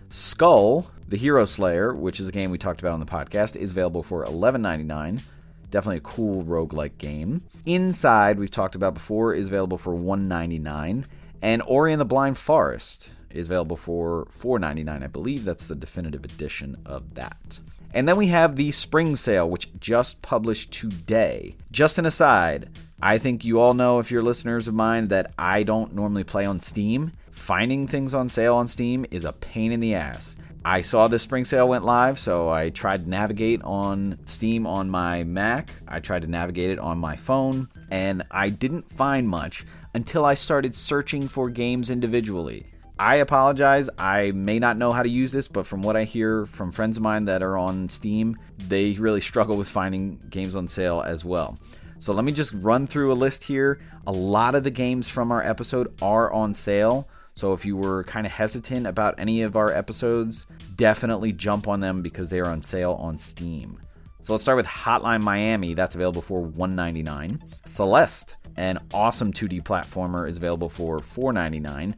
Skul, 0.09 0.87
the 1.07 1.19
Hero 1.19 1.45
Slayer, 1.45 1.93
which 1.93 2.21
is 2.21 2.29
a 2.29 2.33
game 2.33 2.51
we 2.51 2.57
talked 2.57 2.81
about 2.81 2.95
on 2.95 3.01
the 3.01 3.05
podcast, 3.05 3.55
is 3.55 3.73
available 3.73 4.03
for 4.03 4.25
$11.99. 4.25 5.23
Definitely 5.69 5.99
a 5.99 6.01
cool 6.01 6.43
roguelike 6.43 6.97
game. 6.97 7.43
Inside, 7.67 8.39
we've 8.39 8.51
talked 8.51 8.75
about 8.75 8.95
before, 8.95 9.35
is 9.35 9.49
available 9.49 9.77
for 9.77 9.93
$1.99. 9.93 11.05
And 11.43 11.63
Ori 11.67 11.93
and 11.93 12.01
the 12.01 12.07
Blind 12.07 12.39
Forest 12.39 13.13
is 13.31 13.47
available 13.47 13.77
for 13.77 14.27
$4.99. 14.31 15.05
I 15.05 15.07
believe 15.07 15.45
that's 15.45 15.67
the 15.67 15.75
definitive 15.75 16.25
edition 16.25 16.79
of 16.87 17.13
that. 17.13 17.61
And 17.95 18.09
then 18.09 18.17
we 18.17 18.29
have 18.29 18.57
the 18.57 18.71
spring 18.71 19.17
sale, 19.17 19.49
which 19.49 19.73
just 19.79 20.23
published 20.23 20.73
today. 20.73 21.57
Just 21.71 21.99
an 21.99 22.07
aside, 22.07 22.71
I 23.03 23.19
think 23.19 23.45
you 23.45 23.61
all 23.61 23.75
know, 23.75 23.99
if 23.99 24.11
you're 24.11 24.23
listeners 24.23 24.69
of 24.69 24.75
mine, 24.75 25.09
that 25.09 25.33
I 25.37 25.65
don't 25.65 25.95
normally 25.95 26.25
play 26.25 26.45
on 26.45 26.61
Steam. 26.61 27.13
Finding 27.33 27.89
things 27.89 28.15
on 28.15 28.29
sale 28.29 28.55
on 28.55 28.69
Steam 28.69 29.05
is 29.11 29.25
a 29.25 29.33
pain 29.33 29.73
in 29.73 29.81
the 29.81 29.95
ass. 29.95 30.37
I 30.65 30.83
saw 30.83 31.09
the 31.09 31.19
spring 31.19 31.45
sale 31.45 31.69
went 31.69 31.85
live, 31.85 32.21
so 32.21 32.49
I 32.49 32.71
tried 32.71 33.03
to 33.05 33.11
navigate 33.11 33.61
on 33.65 34.21
Steam 34.25 34.65
on 34.69 34.89
my 34.89 35.25
Mac. 35.25 35.73
I 35.89 35.99
tried 35.99 36.23
to 36.23 36.29
navigate 36.29 36.71
it 36.71 36.79
on 36.79 36.99
my 36.99 37.17
phone, 37.17 37.69
and 37.91 38.23
I 38.31 38.51
didn't 38.51 38.89
find 38.89 39.29
much 39.29 39.67
until 39.95 40.25
I 40.25 40.35
started 40.35 40.77
searching 40.77 41.27
for 41.27 41.51
games 41.51 41.91
individually. 41.91 42.67
I 42.99 43.17
apologize. 43.17 43.89
I 43.99 44.33
may 44.33 44.59
not 44.59 44.77
know 44.77 44.93
how 44.93 45.03
to 45.03 45.09
use 45.09 45.33
this, 45.33 45.49
but 45.49 45.67
from 45.67 45.83
what 45.83 45.97
I 45.97 46.05
hear 46.05 46.47
from 46.47 46.73
friends 46.73 46.97
of 46.97 47.03
mine 47.03 47.25
that 47.25 47.43
are 47.43 47.57
on 47.57 47.89
Steam, 47.89 48.37
they 48.69 48.93
really 48.93 49.21
struggle 49.21 49.57
with 49.57 49.69
finding 49.69 50.21
games 50.31 50.55
on 50.55 50.69
sale 50.69 51.03
as 51.05 51.25
well. 51.25 51.59
So 51.99 52.13
let 52.13 52.25
me 52.25 52.33
just 52.33 52.53
run 52.55 52.87
through 52.87 53.13
a 53.13 53.15
list 53.15 53.45
here. 53.45 53.81
A 54.07 54.13
lot 54.13 54.55
of 54.55 54.65
the 54.65 54.71
games 54.71 55.09
from 55.09 55.33
our 55.33 55.43
episode 55.43 55.95
are 56.03 56.33
on 56.33 56.53
sale. 56.53 57.09
So 57.35 57.53
if 57.55 57.65
you 57.65 57.77
were 57.77 58.05
kind 58.05 58.27
of 58.27 58.33
hesitant 58.33 58.87
about 58.87 59.15
any 59.19 59.43
of 59.43 59.57
our 59.57 59.73
episodes, 59.73 60.47
definitely 60.77 61.33
jump 61.33 61.69
on 61.69 61.81
them 61.81 62.03
because 62.03 62.29
they 62.29 62.41
are 62.41 62.49
on 62.49 62.61
sale 62.61 62.93
on 63.01 63.17
Steam. 63.17 63.81
So 64.23 64.33
let's 64.33 64.43
start 64.43 64.57
with 64.57 64.67
Hotline 64.67 65.23
Miami. 65.23 65.75
That's 65.75 65.95
available 65.95 66.23
for 66.23 66.43
199. 66.43 67.41
Celeste, 67.67 68.37
an 68.57 68.79
awesome 68.93 69.33
2D 69.33 69.63
platformer, 69.63 70.29
is 70.29 70.37
available 70.37 70.69
for 70.69 70.99
$499. 71.01 71.95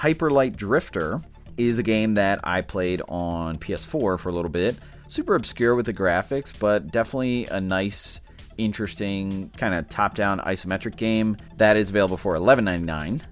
Hyper 0.00 0.30
Light 0.30 0.56
Drifter 0.56 1.20
is 1.58 1.76
a 1.76 1.82
game 1.82 2.14
that 2.14 2.40
I 2.42 2.62
played 2.62 3.02
on 3.06 3.58
PS4 3.58 4.18
for 4.18 4.30
a 4.30 4.32
little 4.32 4.50
bit. 4.50 4.78
Super 5.08 5.34
obscure 5.34 5.74
with 5.74 5.84
the 5.84 5.92
graphics, 5.92 6.58
but 6.58 6.90
definitely 6.90 7.44
a 7.48 7.60
nice, 7.60 8.22
interesting, 8.56 9.50
kind 9.58 9.74
of 9.74 9.90
top 9.90 10.14
down 10.14 10.40
isometric 10.40 10.96
game 10.96 11.36
that 11.58 11.76
is 11.76 11.90
available 11.90 12.16
for 12.16 12.34
$11.99. 12.34 13.24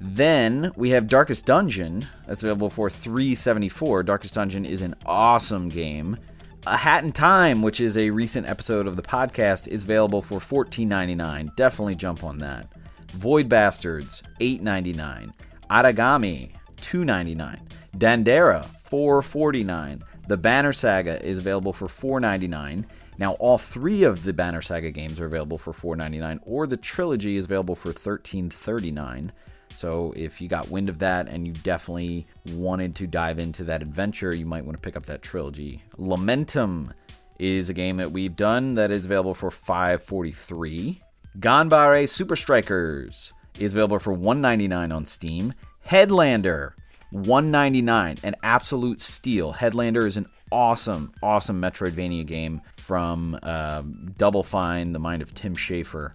Then 0.00 0.72
we 0.76 0.88
have 0.90 1.08
Darkest 1.08 1.44
Dungeon 1.44 2.06
that's 2.26 2.42
available 2.42 2.70
for 2.70 2.88
374. 2.88 4.04
Darkest 4.04 4.32
Dungeon 4.32 4.64
is 4.64 4.80
an 4.80 4.94
awesome 5.04 5.68
game. 5.68 6.16
A 6.66 6.78
Hat 6.78 7.04
in 7.04 7.12
Time, 7.12 7.60
which 7.60 7.82
is 7.82 7.98
a 7.98 8.08
recent 8.08 8.48
episode 8.48 8.86
of 8.86 8.96
the 8.96 9.02
podcast, 9.02 9.68
is 9.68 9.84
available 9.84 10.22
for 10.22 10.38
$14.99. 10.38 11.54
Definitely 11.54 11.96
jump 11.96 12.24
on 12.24 12.38
that. 12.38 12.72
Void 13.10 13.46
Bastards, 13.50 14.22
$8.99. 14.40 15.30
Aragami, 15.74 16.52
$2.99. 16.76 17.58
Dandara, 17.98 18.64
$4.49. 18.88 20.02
The 20.28 20.36
Banner 20.36 20.72
Saga 20.72 21.20
is 21.26 21.38
available 21.38 21.72
for 21.72 21.88
$4.99. 21.88 22.84
Now, 23.18 23.32
all 23.34 23.58
three 23.58 24.04
of 24.04 24.22
the 24.22 24.32
Banner 24.32 24.62
Saga 24.62 24.92
games 24.92 25.20
are 25.20 25.26
available 25.26 25.58
for 25.58 25.72
$4.99, 25.72 26.38
or 26.46 26.68
the 26.68 26.76
trilogy 26.76 27.36
is 27.36 27.46
available 27.46 27.74
for 27.74 27.92
$13.39. 27.92 29.30
So 29.74 30.14
if 30.16 30.40
you 30.40 30.46
got 30.46 30.70
wind 30.70 30.88
of 30.88 31.00
that 31.00 31.28
and 31.28 31.44
you 31.44 31.52
definitely 31.52 32.26
wanted 32.52 32.94
to 32.96 33.08
dive 33.08 33.40
into 33.40 33.64
that 33.64 33.82
adventure, 33.82 34.32
you 34.32 34.46
might 34.46 34.64
want 34.64 34.78
to 34.78 34.80
pick 34.80 34.96
up 34.96 35.06
that 35.06 35.22
trilogy. 35.22 35.82
Lamentum 35.98 36.92
is 37.40 37.68
a 37.68 37.74
game 37.74 37.96
that 37.96 38.12
we've 38.12 38.36
done 38.36 38.74
that 38.74 38.92
is 38.92 39.06
available 39.06 39.34
for 39.34 39.50
543. 39.50 41.00
Ganbare 41.40 42.08
Super 42.08 42.36
Strikers 42.36 43.32
is 43.58 43.72
available 43.72 43.98
for 43.98 44.12
199 44.12 44.92
on 44.92 45.06
Steam. 45.06 45.54
Headlander 45.86 46.72
199 47.14 48.18
an 48.24 48.34
absolute 48.42 49.00
steal. 49.00 49.52
Headlander 49.52 50.04
is 50.04 50.16
an 50.16 50.26
awesome 50.50 51.12
awesome 51.22 51.60
Metroidvania 51.60 52.26
game 52.26 52.60
from 52.76 53.38
uh, 53.42 53.82
Double 54.16 54.42
Fine, 54.42 54.92
the 54.92 54.98
mind 54.98 55.22
of 55.22 55.32
Tim 55.32 55.54
Schafer. 55.54 56.12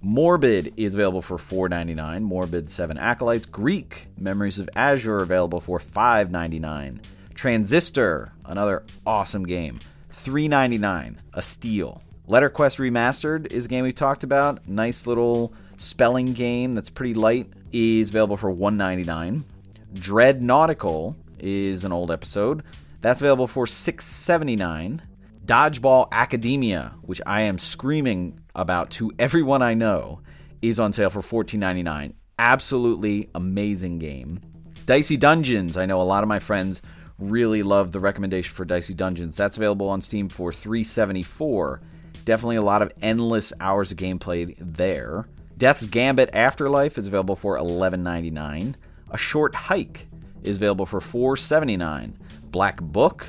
Morbid 0.00 0.72
is 0.76 0.94
available 0.94 1.22
for 1.22 1.36
$4.99. 1.36 2.22
Morbid 2.22 2.70
7 2.70 2.98
Acolytes. 2.98 3.46
Greak 3.46 4.08
Memories 4.18 4.58
of 4.58 4.68
Azure 4.74 5.18
available 5.18 5.60
for 5.60 5.78
$5.99. 5.78 7.04
Transistor, 7.34 8.32
another 8.44 8.82
awesome 9.06 9.44
game. 9.44 9.78
$3.99. 10.12 11.18
A 11.34 11.42
steal. 11.42 12.02
Letterquest 12.32 12.78
Remastered 12.78 13.52
is 13.52 13.66
a 13.66 13.68
game 13.68 13.84
we've 13.84 13.94
talked 13.94 14.24
about. 14.24 14.66
Nice 14.66 15.06
little 15.06 15.52
spelling 15.76 16.32
game 16.32 16.74
that's 16.74 16.88
pretty 16.88 17.12
light. 17.12 17.52
Is 17.72 18.08
available 18.08 18.38
for 18.38 18.50
$1.99. 18.50 19.44
Dread 19.92 20.40
Nautical 20.40 21.14
is 21.38 21.84
an 21.84 21.92
old 21.92 22.10
episode. 22.10 22.62
That's 23.02 23.20
available 23.20 23.46
for 23.46 23.66
$6.79. 23.66 25.00
Dodgeball 25.44 26.08
Academia, 26.10 26.94
which 27.02 27.20
I 27.26 27.42
am 27.42 27.58
screaming 27.58 28.40
about 28.54 28.90
to 28.92 29.12
everyone 29.18 29.60
I 29.60 29.74
know, 29.74 30.22
is 30.62 30.80
on 30.80 30.94
sale 30.94 31.10
for 31.10 31.44
$14.99. 31.44 32.14
Absolutely 32.38 33.28
amazing 33.34 33.98
game. 33.98 34.40
Dicey 34.86 35.18
Dungeons, 35.18 35.76
I 35.76 35.84
know 35.84 36.00
a 36.00 36.02
lot 36.02 36.22
of 36.22 36.30
my 36.30 36.38
friends 36.38 36.80
really 37.18 37.62
love 37.62 37.92
the 37.92 38.00
recommendation 38.00 38.54
for 38.54 38.64
Dicey 38.64 38.94
Dungeons. 38.94 39.36
That's 39.36 39.58
available 39.58 39.90
on 39.90 40.00
Steam 40.00 40.30
for 40.30 40.50
$374. 40.50 41.80
Definitely 42.24 42.56
a 42.56 42.62
lot 42.62 42.82
of 42.82 42.92
endless 43.02 43.52
hours 43.60 43.90
of 43.90 43.98
gameplay 43.98 44.54
there. 44.58 45.28
Death's 45.56 45.86
Gambit 45.86 46.30
Afterlife 46.32 46.98
is 46.98 47.08
available 47.08 47.36
for 47.36 47.58
$11.99. 47.58 48.74
A 49.10 49.18
Short 49.18 49.54
Hike 49.54 50.08
is 50.42 50.56
available 50.56 50.86
for 50.86 51.00
$4.79. 51.00 52.14
Black 52.50 52.80
Book, 52.80 53.26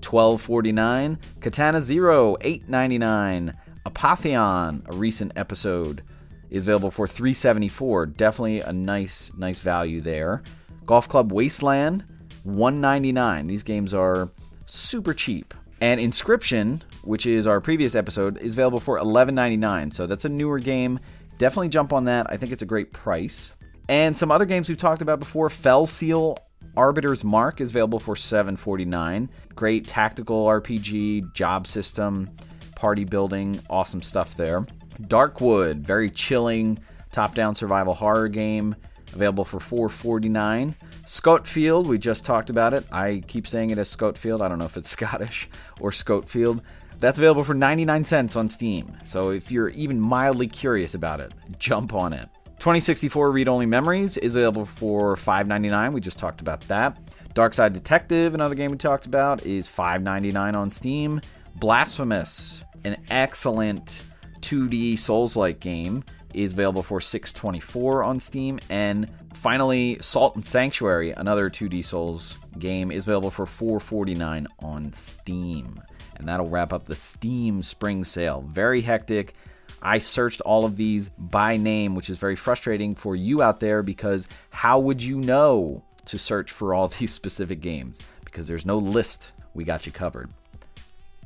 $12.49. 0.00 1.18
Katana 1.40 1.80
Zero, 1.80 2.36
$8.99. 2.36 3.54
Apotheon, 3.86 4.88
a 4.88 4.96
recent 4.96 5.32
episode, 5.36 6.02
is 6.50 6.62
available 6.62 6.90
for 6.90 7.06
374. 7.06 8.06
Definitely 8.06 8.60
a 8.60 8.72
nice, 8.72 9.30
nice 9.36 9.60
value 9.60 10.00
there. 10.00 10.42
Golf 10.86 11.08
Club 11.08 11.32
Wasteland, 11.32 12.04
$1.99. 12.46 13.46
These 13.48 13.62
games 13.62 13.94
are 13.94 14.30
super 14.66 15.14
cheap. 15.14 15.54
And 15.80 16.00
Inscryption, 16.00 16.82
which 17.08 17.24
is 17.24 17.46
our 17.46 17.58
previous 17.58 17.94
episode, 17.94 18.36
is 18.36 18.52
available 18.52 18.78
for 18.78 18.98
11.99. 18.98 19.94
So 19.94 20.06
that's 20.06 20.26
a 20.26 20.28
newer 20.28 20.58
game. 20.58 21.00
Definitely 21.38 21.70
jump 21.70 21.94
on 21.94 22.04
that. 22.04 22.26
I 22.28 22.36
think 22.36 22.52
it's 22.52 22.60
a 22.60 22.66
great 22.66 22.92
price. 22.92 23.54
And 23.88 24.14
some 24.14 24.30
other 24.30 24.44
games 24.44 24.68
we've 24.68 24.76
talked 24.76 25.00
about 25.00 25.18
before, 25.18 25.48
Fell 25.48 25.86
Seal 25.86 26.36
Arbiter's 26.76 27.24
Mark 27.24 27.62
is 27.62 27.70
available 27.70 27.98
for 27.98 28.14
7.49. 28.14 29.30
Great 29.54 29.86
tactical 29.86 30.44
RPG, 30.44 31.32
job 31.32 31.66
system 31.66 32.30
party 32.76 33.04
building, 33.04 33.58
awesome 33.70 34.02
stuff 34.02 34.36
there. 34.36 34.66
Darkwood, 35.00 35.76
very 35.76 36.10
chilling 36.10 36.78
top-down 37.10 37.54
survival 37.54 37.94
horror 37.94 38.28
game, 38.28 38.76
available 39.14 39.46
for 39.46 39.88
4.49. 39.88 40.74
Skautfold, 41.04 41.86
we 41.86 41.96
just 41.96 42.26
talked 42.26 42.50
about 42.50 42.74
it. 42.74 42.84
I 42.92 43.22
keep 43.26 43.46
saying 43.46 43.70
it 43.70 43.78
as 43.78 43.88
Scoutfield. 43.88 44.42
I 44.42 44.48
don't 44.48 44.58
know 44.58 44.66
if 44.66 44.76
it's 44.76 44.90
Scottish 44.98 45.48
or 45.80 45.90
Scoutfield. 45.90 46.60
That's 47.00 47.18
available 47.18 47.44
for 47.44 47.54
99 47.54 48.04
cents 48.04 48.34
on 48.36 48.48
Steam. 48.48 48.96
So 49.04 49.30
if 49.30 49.52
you're 49.52 49.68
even 49.70 50.00
mildly 50.00 50.48
curious 50.48 50.94
about 50.94 51.20
it, 51.20 51.32
jump 51.58 51.94
on 51.94 52.12
it. 52.12 52.28
2064 52.58 53.30
Read 53.30 53.46
Only 53.46 53.66
Memories 53.66 54.16
is 54.16 54.34
available 54.34 54.64
for 54.64 55.14
$5.99. 55.14 55.92
We 55.92 56.00
just 56.00 56.18
talked 56.18 56.40
about 56.40 56.62
that. 56.62 56.98
Darkside 57.34 57.72
Detective, 57.72 58.34
another 58.34 58.56
game 58.56 58.72
we 58.72 58.76
talked 58.76 59.06
about, 59.06 59.46
is 59.46 59.68
$5.99 59.68 60.54
on 60.54 60.70
Steam. 60.70 61.20
Blasphemous 61.56 62.64
an 62.84 62.96
excellent 63.10 64.06
2D 64.40 64.98
Souls-like 64.98 65.60
game 65.60 66.04
is 66.34 66.52
available 66.52 66.82
for 66.82 67.00
624 67.00 68.02
on 68.02 68.20
Steam 68.20 68.58
and 68.70 69.10
finally 69.34 69.98
Salt 70.00 70.34
and 70.34 70.44
Sanctuary 70.44 71.10
another 71.12 71.48
2D 71.48 71.84
Souls 71.84 72.38
game 72.58 72.90
is 72.90 73.04
available 73.06 73.30
for 73.30 73.46
449 73.46 74.46
on 74.60 74.92
Steam 74.92 75.80
and 76.18 76.28
that'll 76.28 76.48
wrap 76.48 76.72
up 76.72 76.84
the 76.84 76.96
Steam 76.96 77.62
spring 77.62 78.04
sale 78.04 78.44
very 78.48 78.80
hectic 78.80 79.34
I 79.80 79.98
searched 79.98 80.40
all 80.40 80.64
of 80.64 80.76
these 80.76 81.08
by 81.10 81.56
name 81.56 81.94
which 81.94 82.10
is 82.10 82.18
very 82.18 82.36
frustrating 82.36 82.94
for 82.94 83.14
you 83.16 83.42
out 83.42 83.60
there 83.60 83.82
because 83.82 84.28
how 84.50 84.78
would 84.80 85.02
you 85.02 85.18
know 85.18 85.84
to 86.06 86.18
search 86.18 86.50
for 86.50 86.74
all 86.74 86.88
these 87.00 87.12
specific 87.12 87.60
games 87.60 87.98
because 88.24 88.46
there's 88.46 88.66
no 88.66 88.78
list 88.78 89.32
we 89.54 89.64
got 89.64 89.86
you 89.86 89.92
covered 89.92 90.30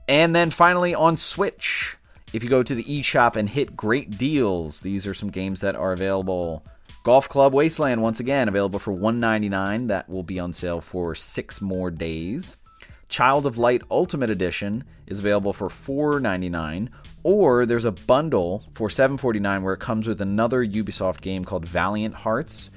and 0.08 0.34
then 0.34 0.50
finally 0.50 0.94
on 0.94 1.16
Switch, 1.16 1.96
if 2.32 2.42
you 2.42 2.50
go 2.50 2.62
to 2.62 2.74
the 2.74 2.84
eShop 2.84 3.36
and 3.36 3.48
hit 3.48 3.76
great 3.76 4.18
deals, 4.18 4.80
these 4.80 5.06
are 5.06 5.14
some 5.14 5.30
games 5.30 5.60
that 5.60 5.76
are 5.76 5.92
available. 5.92 6.64
Golf 7.04 7.28
Club 7.28 7.52
Wasteland, 7.52 8.02
once 8.02 8.20
again, 8.20 8.48
available 8.48 8.78
for 8.78 8.92
199. 8.92 9.88
That 9.88 10.08
will 10.08 10.22
be 10.22 10.38
on 10.38 10.52
sale 10.52 10.80
for 10.80 11.14
six 11.14 11.60
more 11.60 11.90
days. 11.90 12.56
Child 13.12 13.44
of 13.44 13.58
Light 13.58 13.82
Ultimate 13.90 14.30
Edition 14.30 14.84
is 15.06 15.18
available 15.18 15.52
for 15.52 15.68
$4.99, 15.68 16.88
or 17.22 17.66
there's 17.66 17.84
a 17.84 17.92
bundle 17.92 18.64
for 18.72 18.88
$7.49 18.88 19.62
where 19.62 19.74
it 19.74 19.80
comes 19.80 20.06
with 20.06 20.22
another 20.22 20.66
Ubisoft 20.66 21.20
game 21.20 21.44
called 21.44 21.66
Valiant 21.66 22.14
Hearts. 22.14 22.70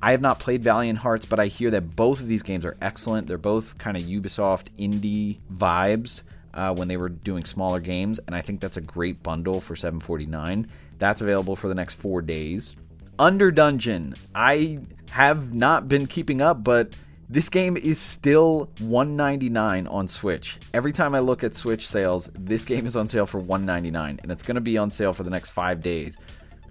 I 0.00 0.12
have 0.12 0.22
not 0.22 0.38
played 0.38 0.62
Valiant 0.62 1.00
Hearts, 1.00 1.26
but 1.26 1.38
I 1.38 1.48
hear 1.48 1.70
that 1.72 1.94
both 1.94 2.22
of 2.22 2.26
these 2.26 2.42
games 2.42 2.64
are 2.64 2.78
excellent. 2.80 3.26
They're 3.26 3.36
both 3.36 3.76
kind 3.76 3.98
of 3.98 4.04
Ubisoft 4.04 4.68
indie 4.78 5.40
vibes 5.52 6.22
uh, 6.54 6.74
when 6.74 6.88
they 6.88 6.96
were 6.96 7.10
doing 7.10 7.44
smaller 7.44 7.78
games, 7.78 8.18
and 8.26 8.34
I 8.34 8.40
think 8.40 8.62
that's 8.62 8.78
a 8.78 8.80
great 8.80 9.22
bundle 9.22 9.60
for 9.60 9.76
749. 9.76 10.68
That's 11.00 11.20
available 11.20 11.54
for 11.54 11.68
the 11.68 11.74
next 11.74 11.96
four 11.96 12.22
days. 12.22 12.76
Under 13.18 13.50
Dungeon, 13.50 14.14
I 14.34 14.78
have 15.10 15.52
not 15.52 15.86
been 15.86 16.06
keeping 16.06 16.40
up, 16.40 16.64
but 16.64 16.96
This 17.32 17.48
game 17.48 17.78
is 17.78 17.98
still 17.98 18.68
199 18.80 19.86
on 19.86 20.06
Switch. 20.06 20.58
Every 20.74 20.92
time 20.92 21.14
I 21.14 21.20
look 21.20 21.42
at 21.42 21.54
Switch 21.54 21.86
sales, 21.88 22.30
this 22.38 22.66
game 22.66 22.84
is 22.84 22.94
on 22.94 23.08
sale 23.08 23.24
for 23.24 23.38
199 23.38 24.20
and 24.22 24.30
it's 24.30 24.42
going 24.42 24.56
to 24.56 24.60
be 24.60 24.76
on 24.76 24.90
sale 24.90 25.14
for 25.14 25.22
the 25.22 25.30
next 25.30 25.52
5 25.52 25.80
days. 25.80 26.18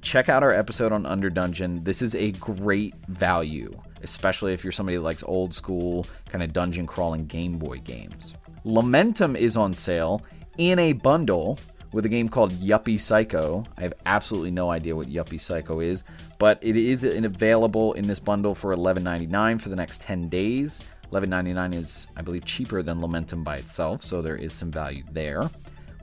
Check 0.01 0.29
out 0.29 0.43
our 0.43 0.51
episode 0.51 0.91
on 0.91 1.07
Under 1.07 1.31
Dungeon. 1.31 1.83
This 1.83 2.03
is 2.03 2.13
a 2.13 2.33
great 2.33 2.93
value, 3.07 3.71
especially 4.03 4.53
if 4.53 4.63
you're 4.63 4.71
somebody 4.71 4.97
that 4.97 5.03
likes 5.03 5.23
old 5.23 5.55
school 5.55 6.05
kind 6.29 6.43
of 6.43 6.53
dungeon 6.53 6.85
crawling 6.85 7.25
Game 7.25 7.57
Boy 7.57 7.77
games. 7.77 8.35
Lamentum 8.63 9.35
is 9.35 9.57
on 9.57 9.73
sale 9.73 10.23
in 10.59 10.77
a 10.77 10.93
bundle 10.93 11.57
with 11.93 12.05
a 12.05 12.09
game 12.09 12.29
called 12.29 12.51
Yuppie 12.53 12.99
Psycho. 12.99 13.63
I 13.77 13.81
have 13.81 13.93
absolutely 14.05 14.51
no 14.51 14.69
idea 14.69 14.95
what 14.95 15.09
Yuppie 15.09 15.39
Psycho 15.39 15.79
is, 15.79 16.03
but 16.39 16.59
it 16.61 16.75
is 16.75 17.03
available 17.03 17.93
in 17.93 18.07
this 18.07 18.19
bundle 18.19 18.55
for 18.55 18.75
$11.99 18.75 19.61
for 19.61 19.69
the 19.69 19.75
next 19.75 20.01
10 20.01 20.29
days. 20.29 20.87
$11.99 21.11 21.75
is, 21.75 22.07
I 22.15 22.21
believe, 22.21 22.45
cheaper 22.45 22.81
than 22.81 23.01
Lamentum 23.01 23.43
by 23.43 23.57
itself, 23.57 24.01
so 24.03 24.21
there 24.21 24.37
is 24.37 24.53
some 24.53 24.71
value 24.71 25.03
there. 25.11 25.49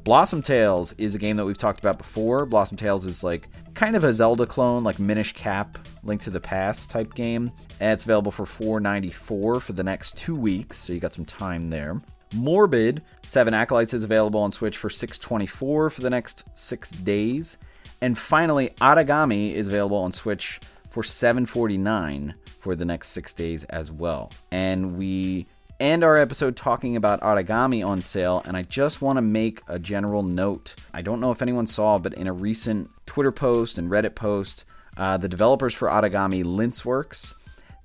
Blossom 0.05 0.41
Tales 0.41 0.93
is 0.95 1.15
a 1.15 1.19
game 1.19 1.37
that 1.37 1.45
we've 1.45 1.59
talked 1.59 1.81
about 1.81 1.99
before. 1.99 2.47
Blossom 2.47 2.79
Tales 2.79 3.05
is 3.05 3.23
like 3.23 3.49
kind 3.75 3.95
of 3.95 4.05
a 4.05 4.13
Zelda 4.13 4.47
clone, 4.47 4.83
like 4.83 4.99
Minish 4.99 5.35
Cap, 5.35 5.79
Link 6.03 6.21
to 6.23 6.31
the 6.31 6.41
Past 6.41 6.89
type 6.89 7.15
game. 7.15 7.51
And 7.79 7.93
it's 7.93 8.05
available 8.05 8.33
for 8.33 8.45
$4.94 8.45 9.61
for 9.61 9.73
the 9.73 9.83
next 9.83 10.17
two 10.17 10.35
weeks, 10.35 10.79
so 10.79 10.93
you 10.93 11.01
got 11.01 11.13
some 11.13 11.27
time 11.27 11.69
there. 11.69 12.01
Morbid 12.35 13.03
Seven 13.23 13.53
Acolytes 13.53 13.93
is 13.93 14.05
available 14.05 14.41
on 14.41 14.53
Switch 14.53 14.77
for 14.77 14.89
624 14.89 15.91
for 15.91 16.01
the 16.01 16.09
next 16.11 16.45
six 16.55 16.91
days. 16.91 17.59
And 18.01 18.17
finally, 18.17 18.71
Aragami 18.81 19.53
is 19.53 19.69
available 19.69 19.99
on 19.99 20.13
Switch 20.13 20.61
for 20.89 21.03
749 21.03 22.35
for 22.59 22.75
the 22.75 22.85
next 22.85 23.09
six 23.09 23.35
days 23.35 23.65
as 23.65 23.93
well. 23.93 24.33
And 24.51 24.97
we 24.97 25.47
end 25.79 26.03
our 26.03 26.17
episode 26.17 26.57
talking 26.57 26.97
about 26.97 27.21
Aragami 27.21 27.87
on 27.87 28.01
sale. 28.01 28.43
And 28.47 28.57
I 28.57 28.63
just 28.63 29.03
want 29.03 29.19
to 29.19 29.23
make 29.23 29.63
a 29.69 29.79
general 29.79 30.23
note. 30.23 30.75
I 30.95 31.03
don't 31.03 31.21
know 31.21 31.31
if 31.31 31.43
anyone 31.43 31.67
saw, 31.67 31.99
but 31.99 32.15
in 32.15 32.27
a 32.27 32.33
recent 32.33 32.91
Twitter 33.07 33.33
post 33.33 33.79
and 33.79 33.91
Reddit 33.91 34.15
post, 34.15 34.65
uh, 34.97 35.17
the 35.17 35.29
developers 35.29 35.75
for 35.75 35.89
Aragami, 35.89 36.43
Linceworks, 36.45 37.35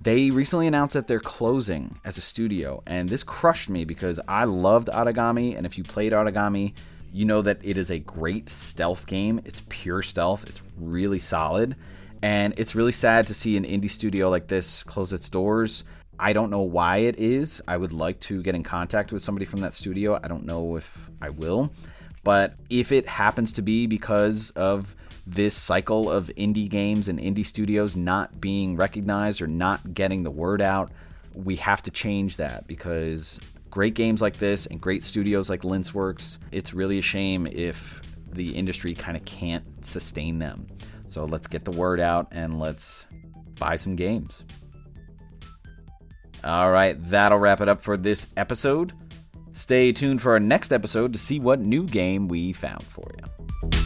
they 0.03 0.29
recently 0.29 0.67
announced 0.67 0.93
that 0.93 1.07
they're 1.07 1.19
closing 1.19 1.97
as 2.03 2.17
a 2.17 2.21
studio, 2.21 2.83
and 2.85 3.07
this 3.07 3.23
crushed 3.23 3.69
me 3.69 3.85
because 3.85 4.19
I 4.27 4.43
loved 4.43 4.89
Aragami, 4.89 5.55
and 5.55 5.65
if 5.65 5.77
you 5.77 5.83
played 5.83 6.11
Aragami, 6.11 6.73
you 7.13 7.23
know 7.23 7.41
that 7.41 7.59
it 7.63 7.77
is 7.77 7.89
a 7.89 7.99
great 7.99 8.49
stealth 8.49 9.07
game. 9.07 9.39
It's 9.45 9.63
pure 9.69 10.01
stealth, 10.01 10.49
it's 10.49 10.61
really 10.77 11.19
solid, 11.19 11.77
and 12.21 12.53
it's 12.57 12.75
really 12.75 12.91
sad 12.91 13.27
to 13.27 13.33
see 13.33 13.55
an 13.55 13.63
indie 13.63 13.89
studio 13.89 14.29
like 14.29 14.47
this 14.47 14.83
close 14.83 15.13
its 15.13 15.29
doors. 15.29 15.85
I 16.19 16.33
don't 16.33 16.49
know 16.49 16.61
why 16.61 16.97
it 16.97 17.17
is. 17.17 17.61
I 17.67 17.77
would 17.77 17.93
like 17.93 18.19
to 18.21 18.43
get 18.43 18.55
in 18.55 18.63
contact 18.63 19.11
with 19.11 19.23
somebody 19.23 19.45
from 19.45 19.61
that 19.61 19.73
studio. 19.73 20.19
I 20.21 20.27
don't 20.27 20.45
know 20.45 20.75
if 20.75 21.09
I 21.21 21.29
will. 21.29 21.71
But 22.23 22.55
if 22.69 22.91
it 22.91 23.07
happens 23.07 23.51
to 23.53 23.61
be 23.61 23.87
because 23.87 24.51
of 24.51 24.95
this 25.25 25.55
cycle 25.55 26.09
of 26.11 26.27
indie 26.37 26.69
games 26.69 27.07
and 27.07 27.19
indie 27.19 27.45
studios 27.45 27.95
not 27.95 28.41
being 28.41 28.75
recognized 28.75 29.41
or 29.41 29.47
not 29.47 29.93
getting 29.93 30.23
the 30.23 30.31
word 30.31 30.61
out. 30.61 30.91
We 31.33 31.55
have 31.57 31.81
to 31.83 31.91
change 31.91 32.37
that 32.37 32.67
because 32.67 33.39
great 33.69 33.93
games 33.93 34.21
like 34.21 34.37
this 34.37 34.65
and 34.65 34.79
great 34.79 35.03
studios 35.03 35.49
like 35.49 35.61
Linceworks, 35.61 36.37
it's 36.51 36.73
really 36.73 36.99
a 36.99 37.01
shame 37.01 37.47
if 37.47 38.01
the 38.31 38.55
industry 38.55 38.93
kind 38.93 39.15
of 39.15 39.23
can't 39.25 39.85
sustain 39.85 40.39
them. 40.39 40.67
So 41.07 41.25
let's 41.25 41.47
get 41.47 41.65
the 41.65 41.71
word 41.71 41.99
out 41.99 42.27
and 42.31 42.59
let's 42.59 43.05
buy 43.59 43.75
some 43.75 43.95
games. 43.95 44.43
All 46.43 46.71
right, 46.71 47.01
that'll 47.09 47.39
wrap 47.39 47.61
it 47.61 47.69
up 47.69 47.81
for 47.81 47.95
this 47.95 48.27
episode. 48.35 48.93
Stay 49.53 49.91
tuned 49.91 50.21
for 50.21 50.33
our 50.33 50.39
next 50.39 50.71
episode 50.71 51.13
to 51.13 51.19
see 51.19 51.39
what 51.39 51.59
new 51.59 51.85
game 51.85 52.27
we 52.27 52.51
found 52.51 52.83
for 52.83 53.09
you. 53.17 53.82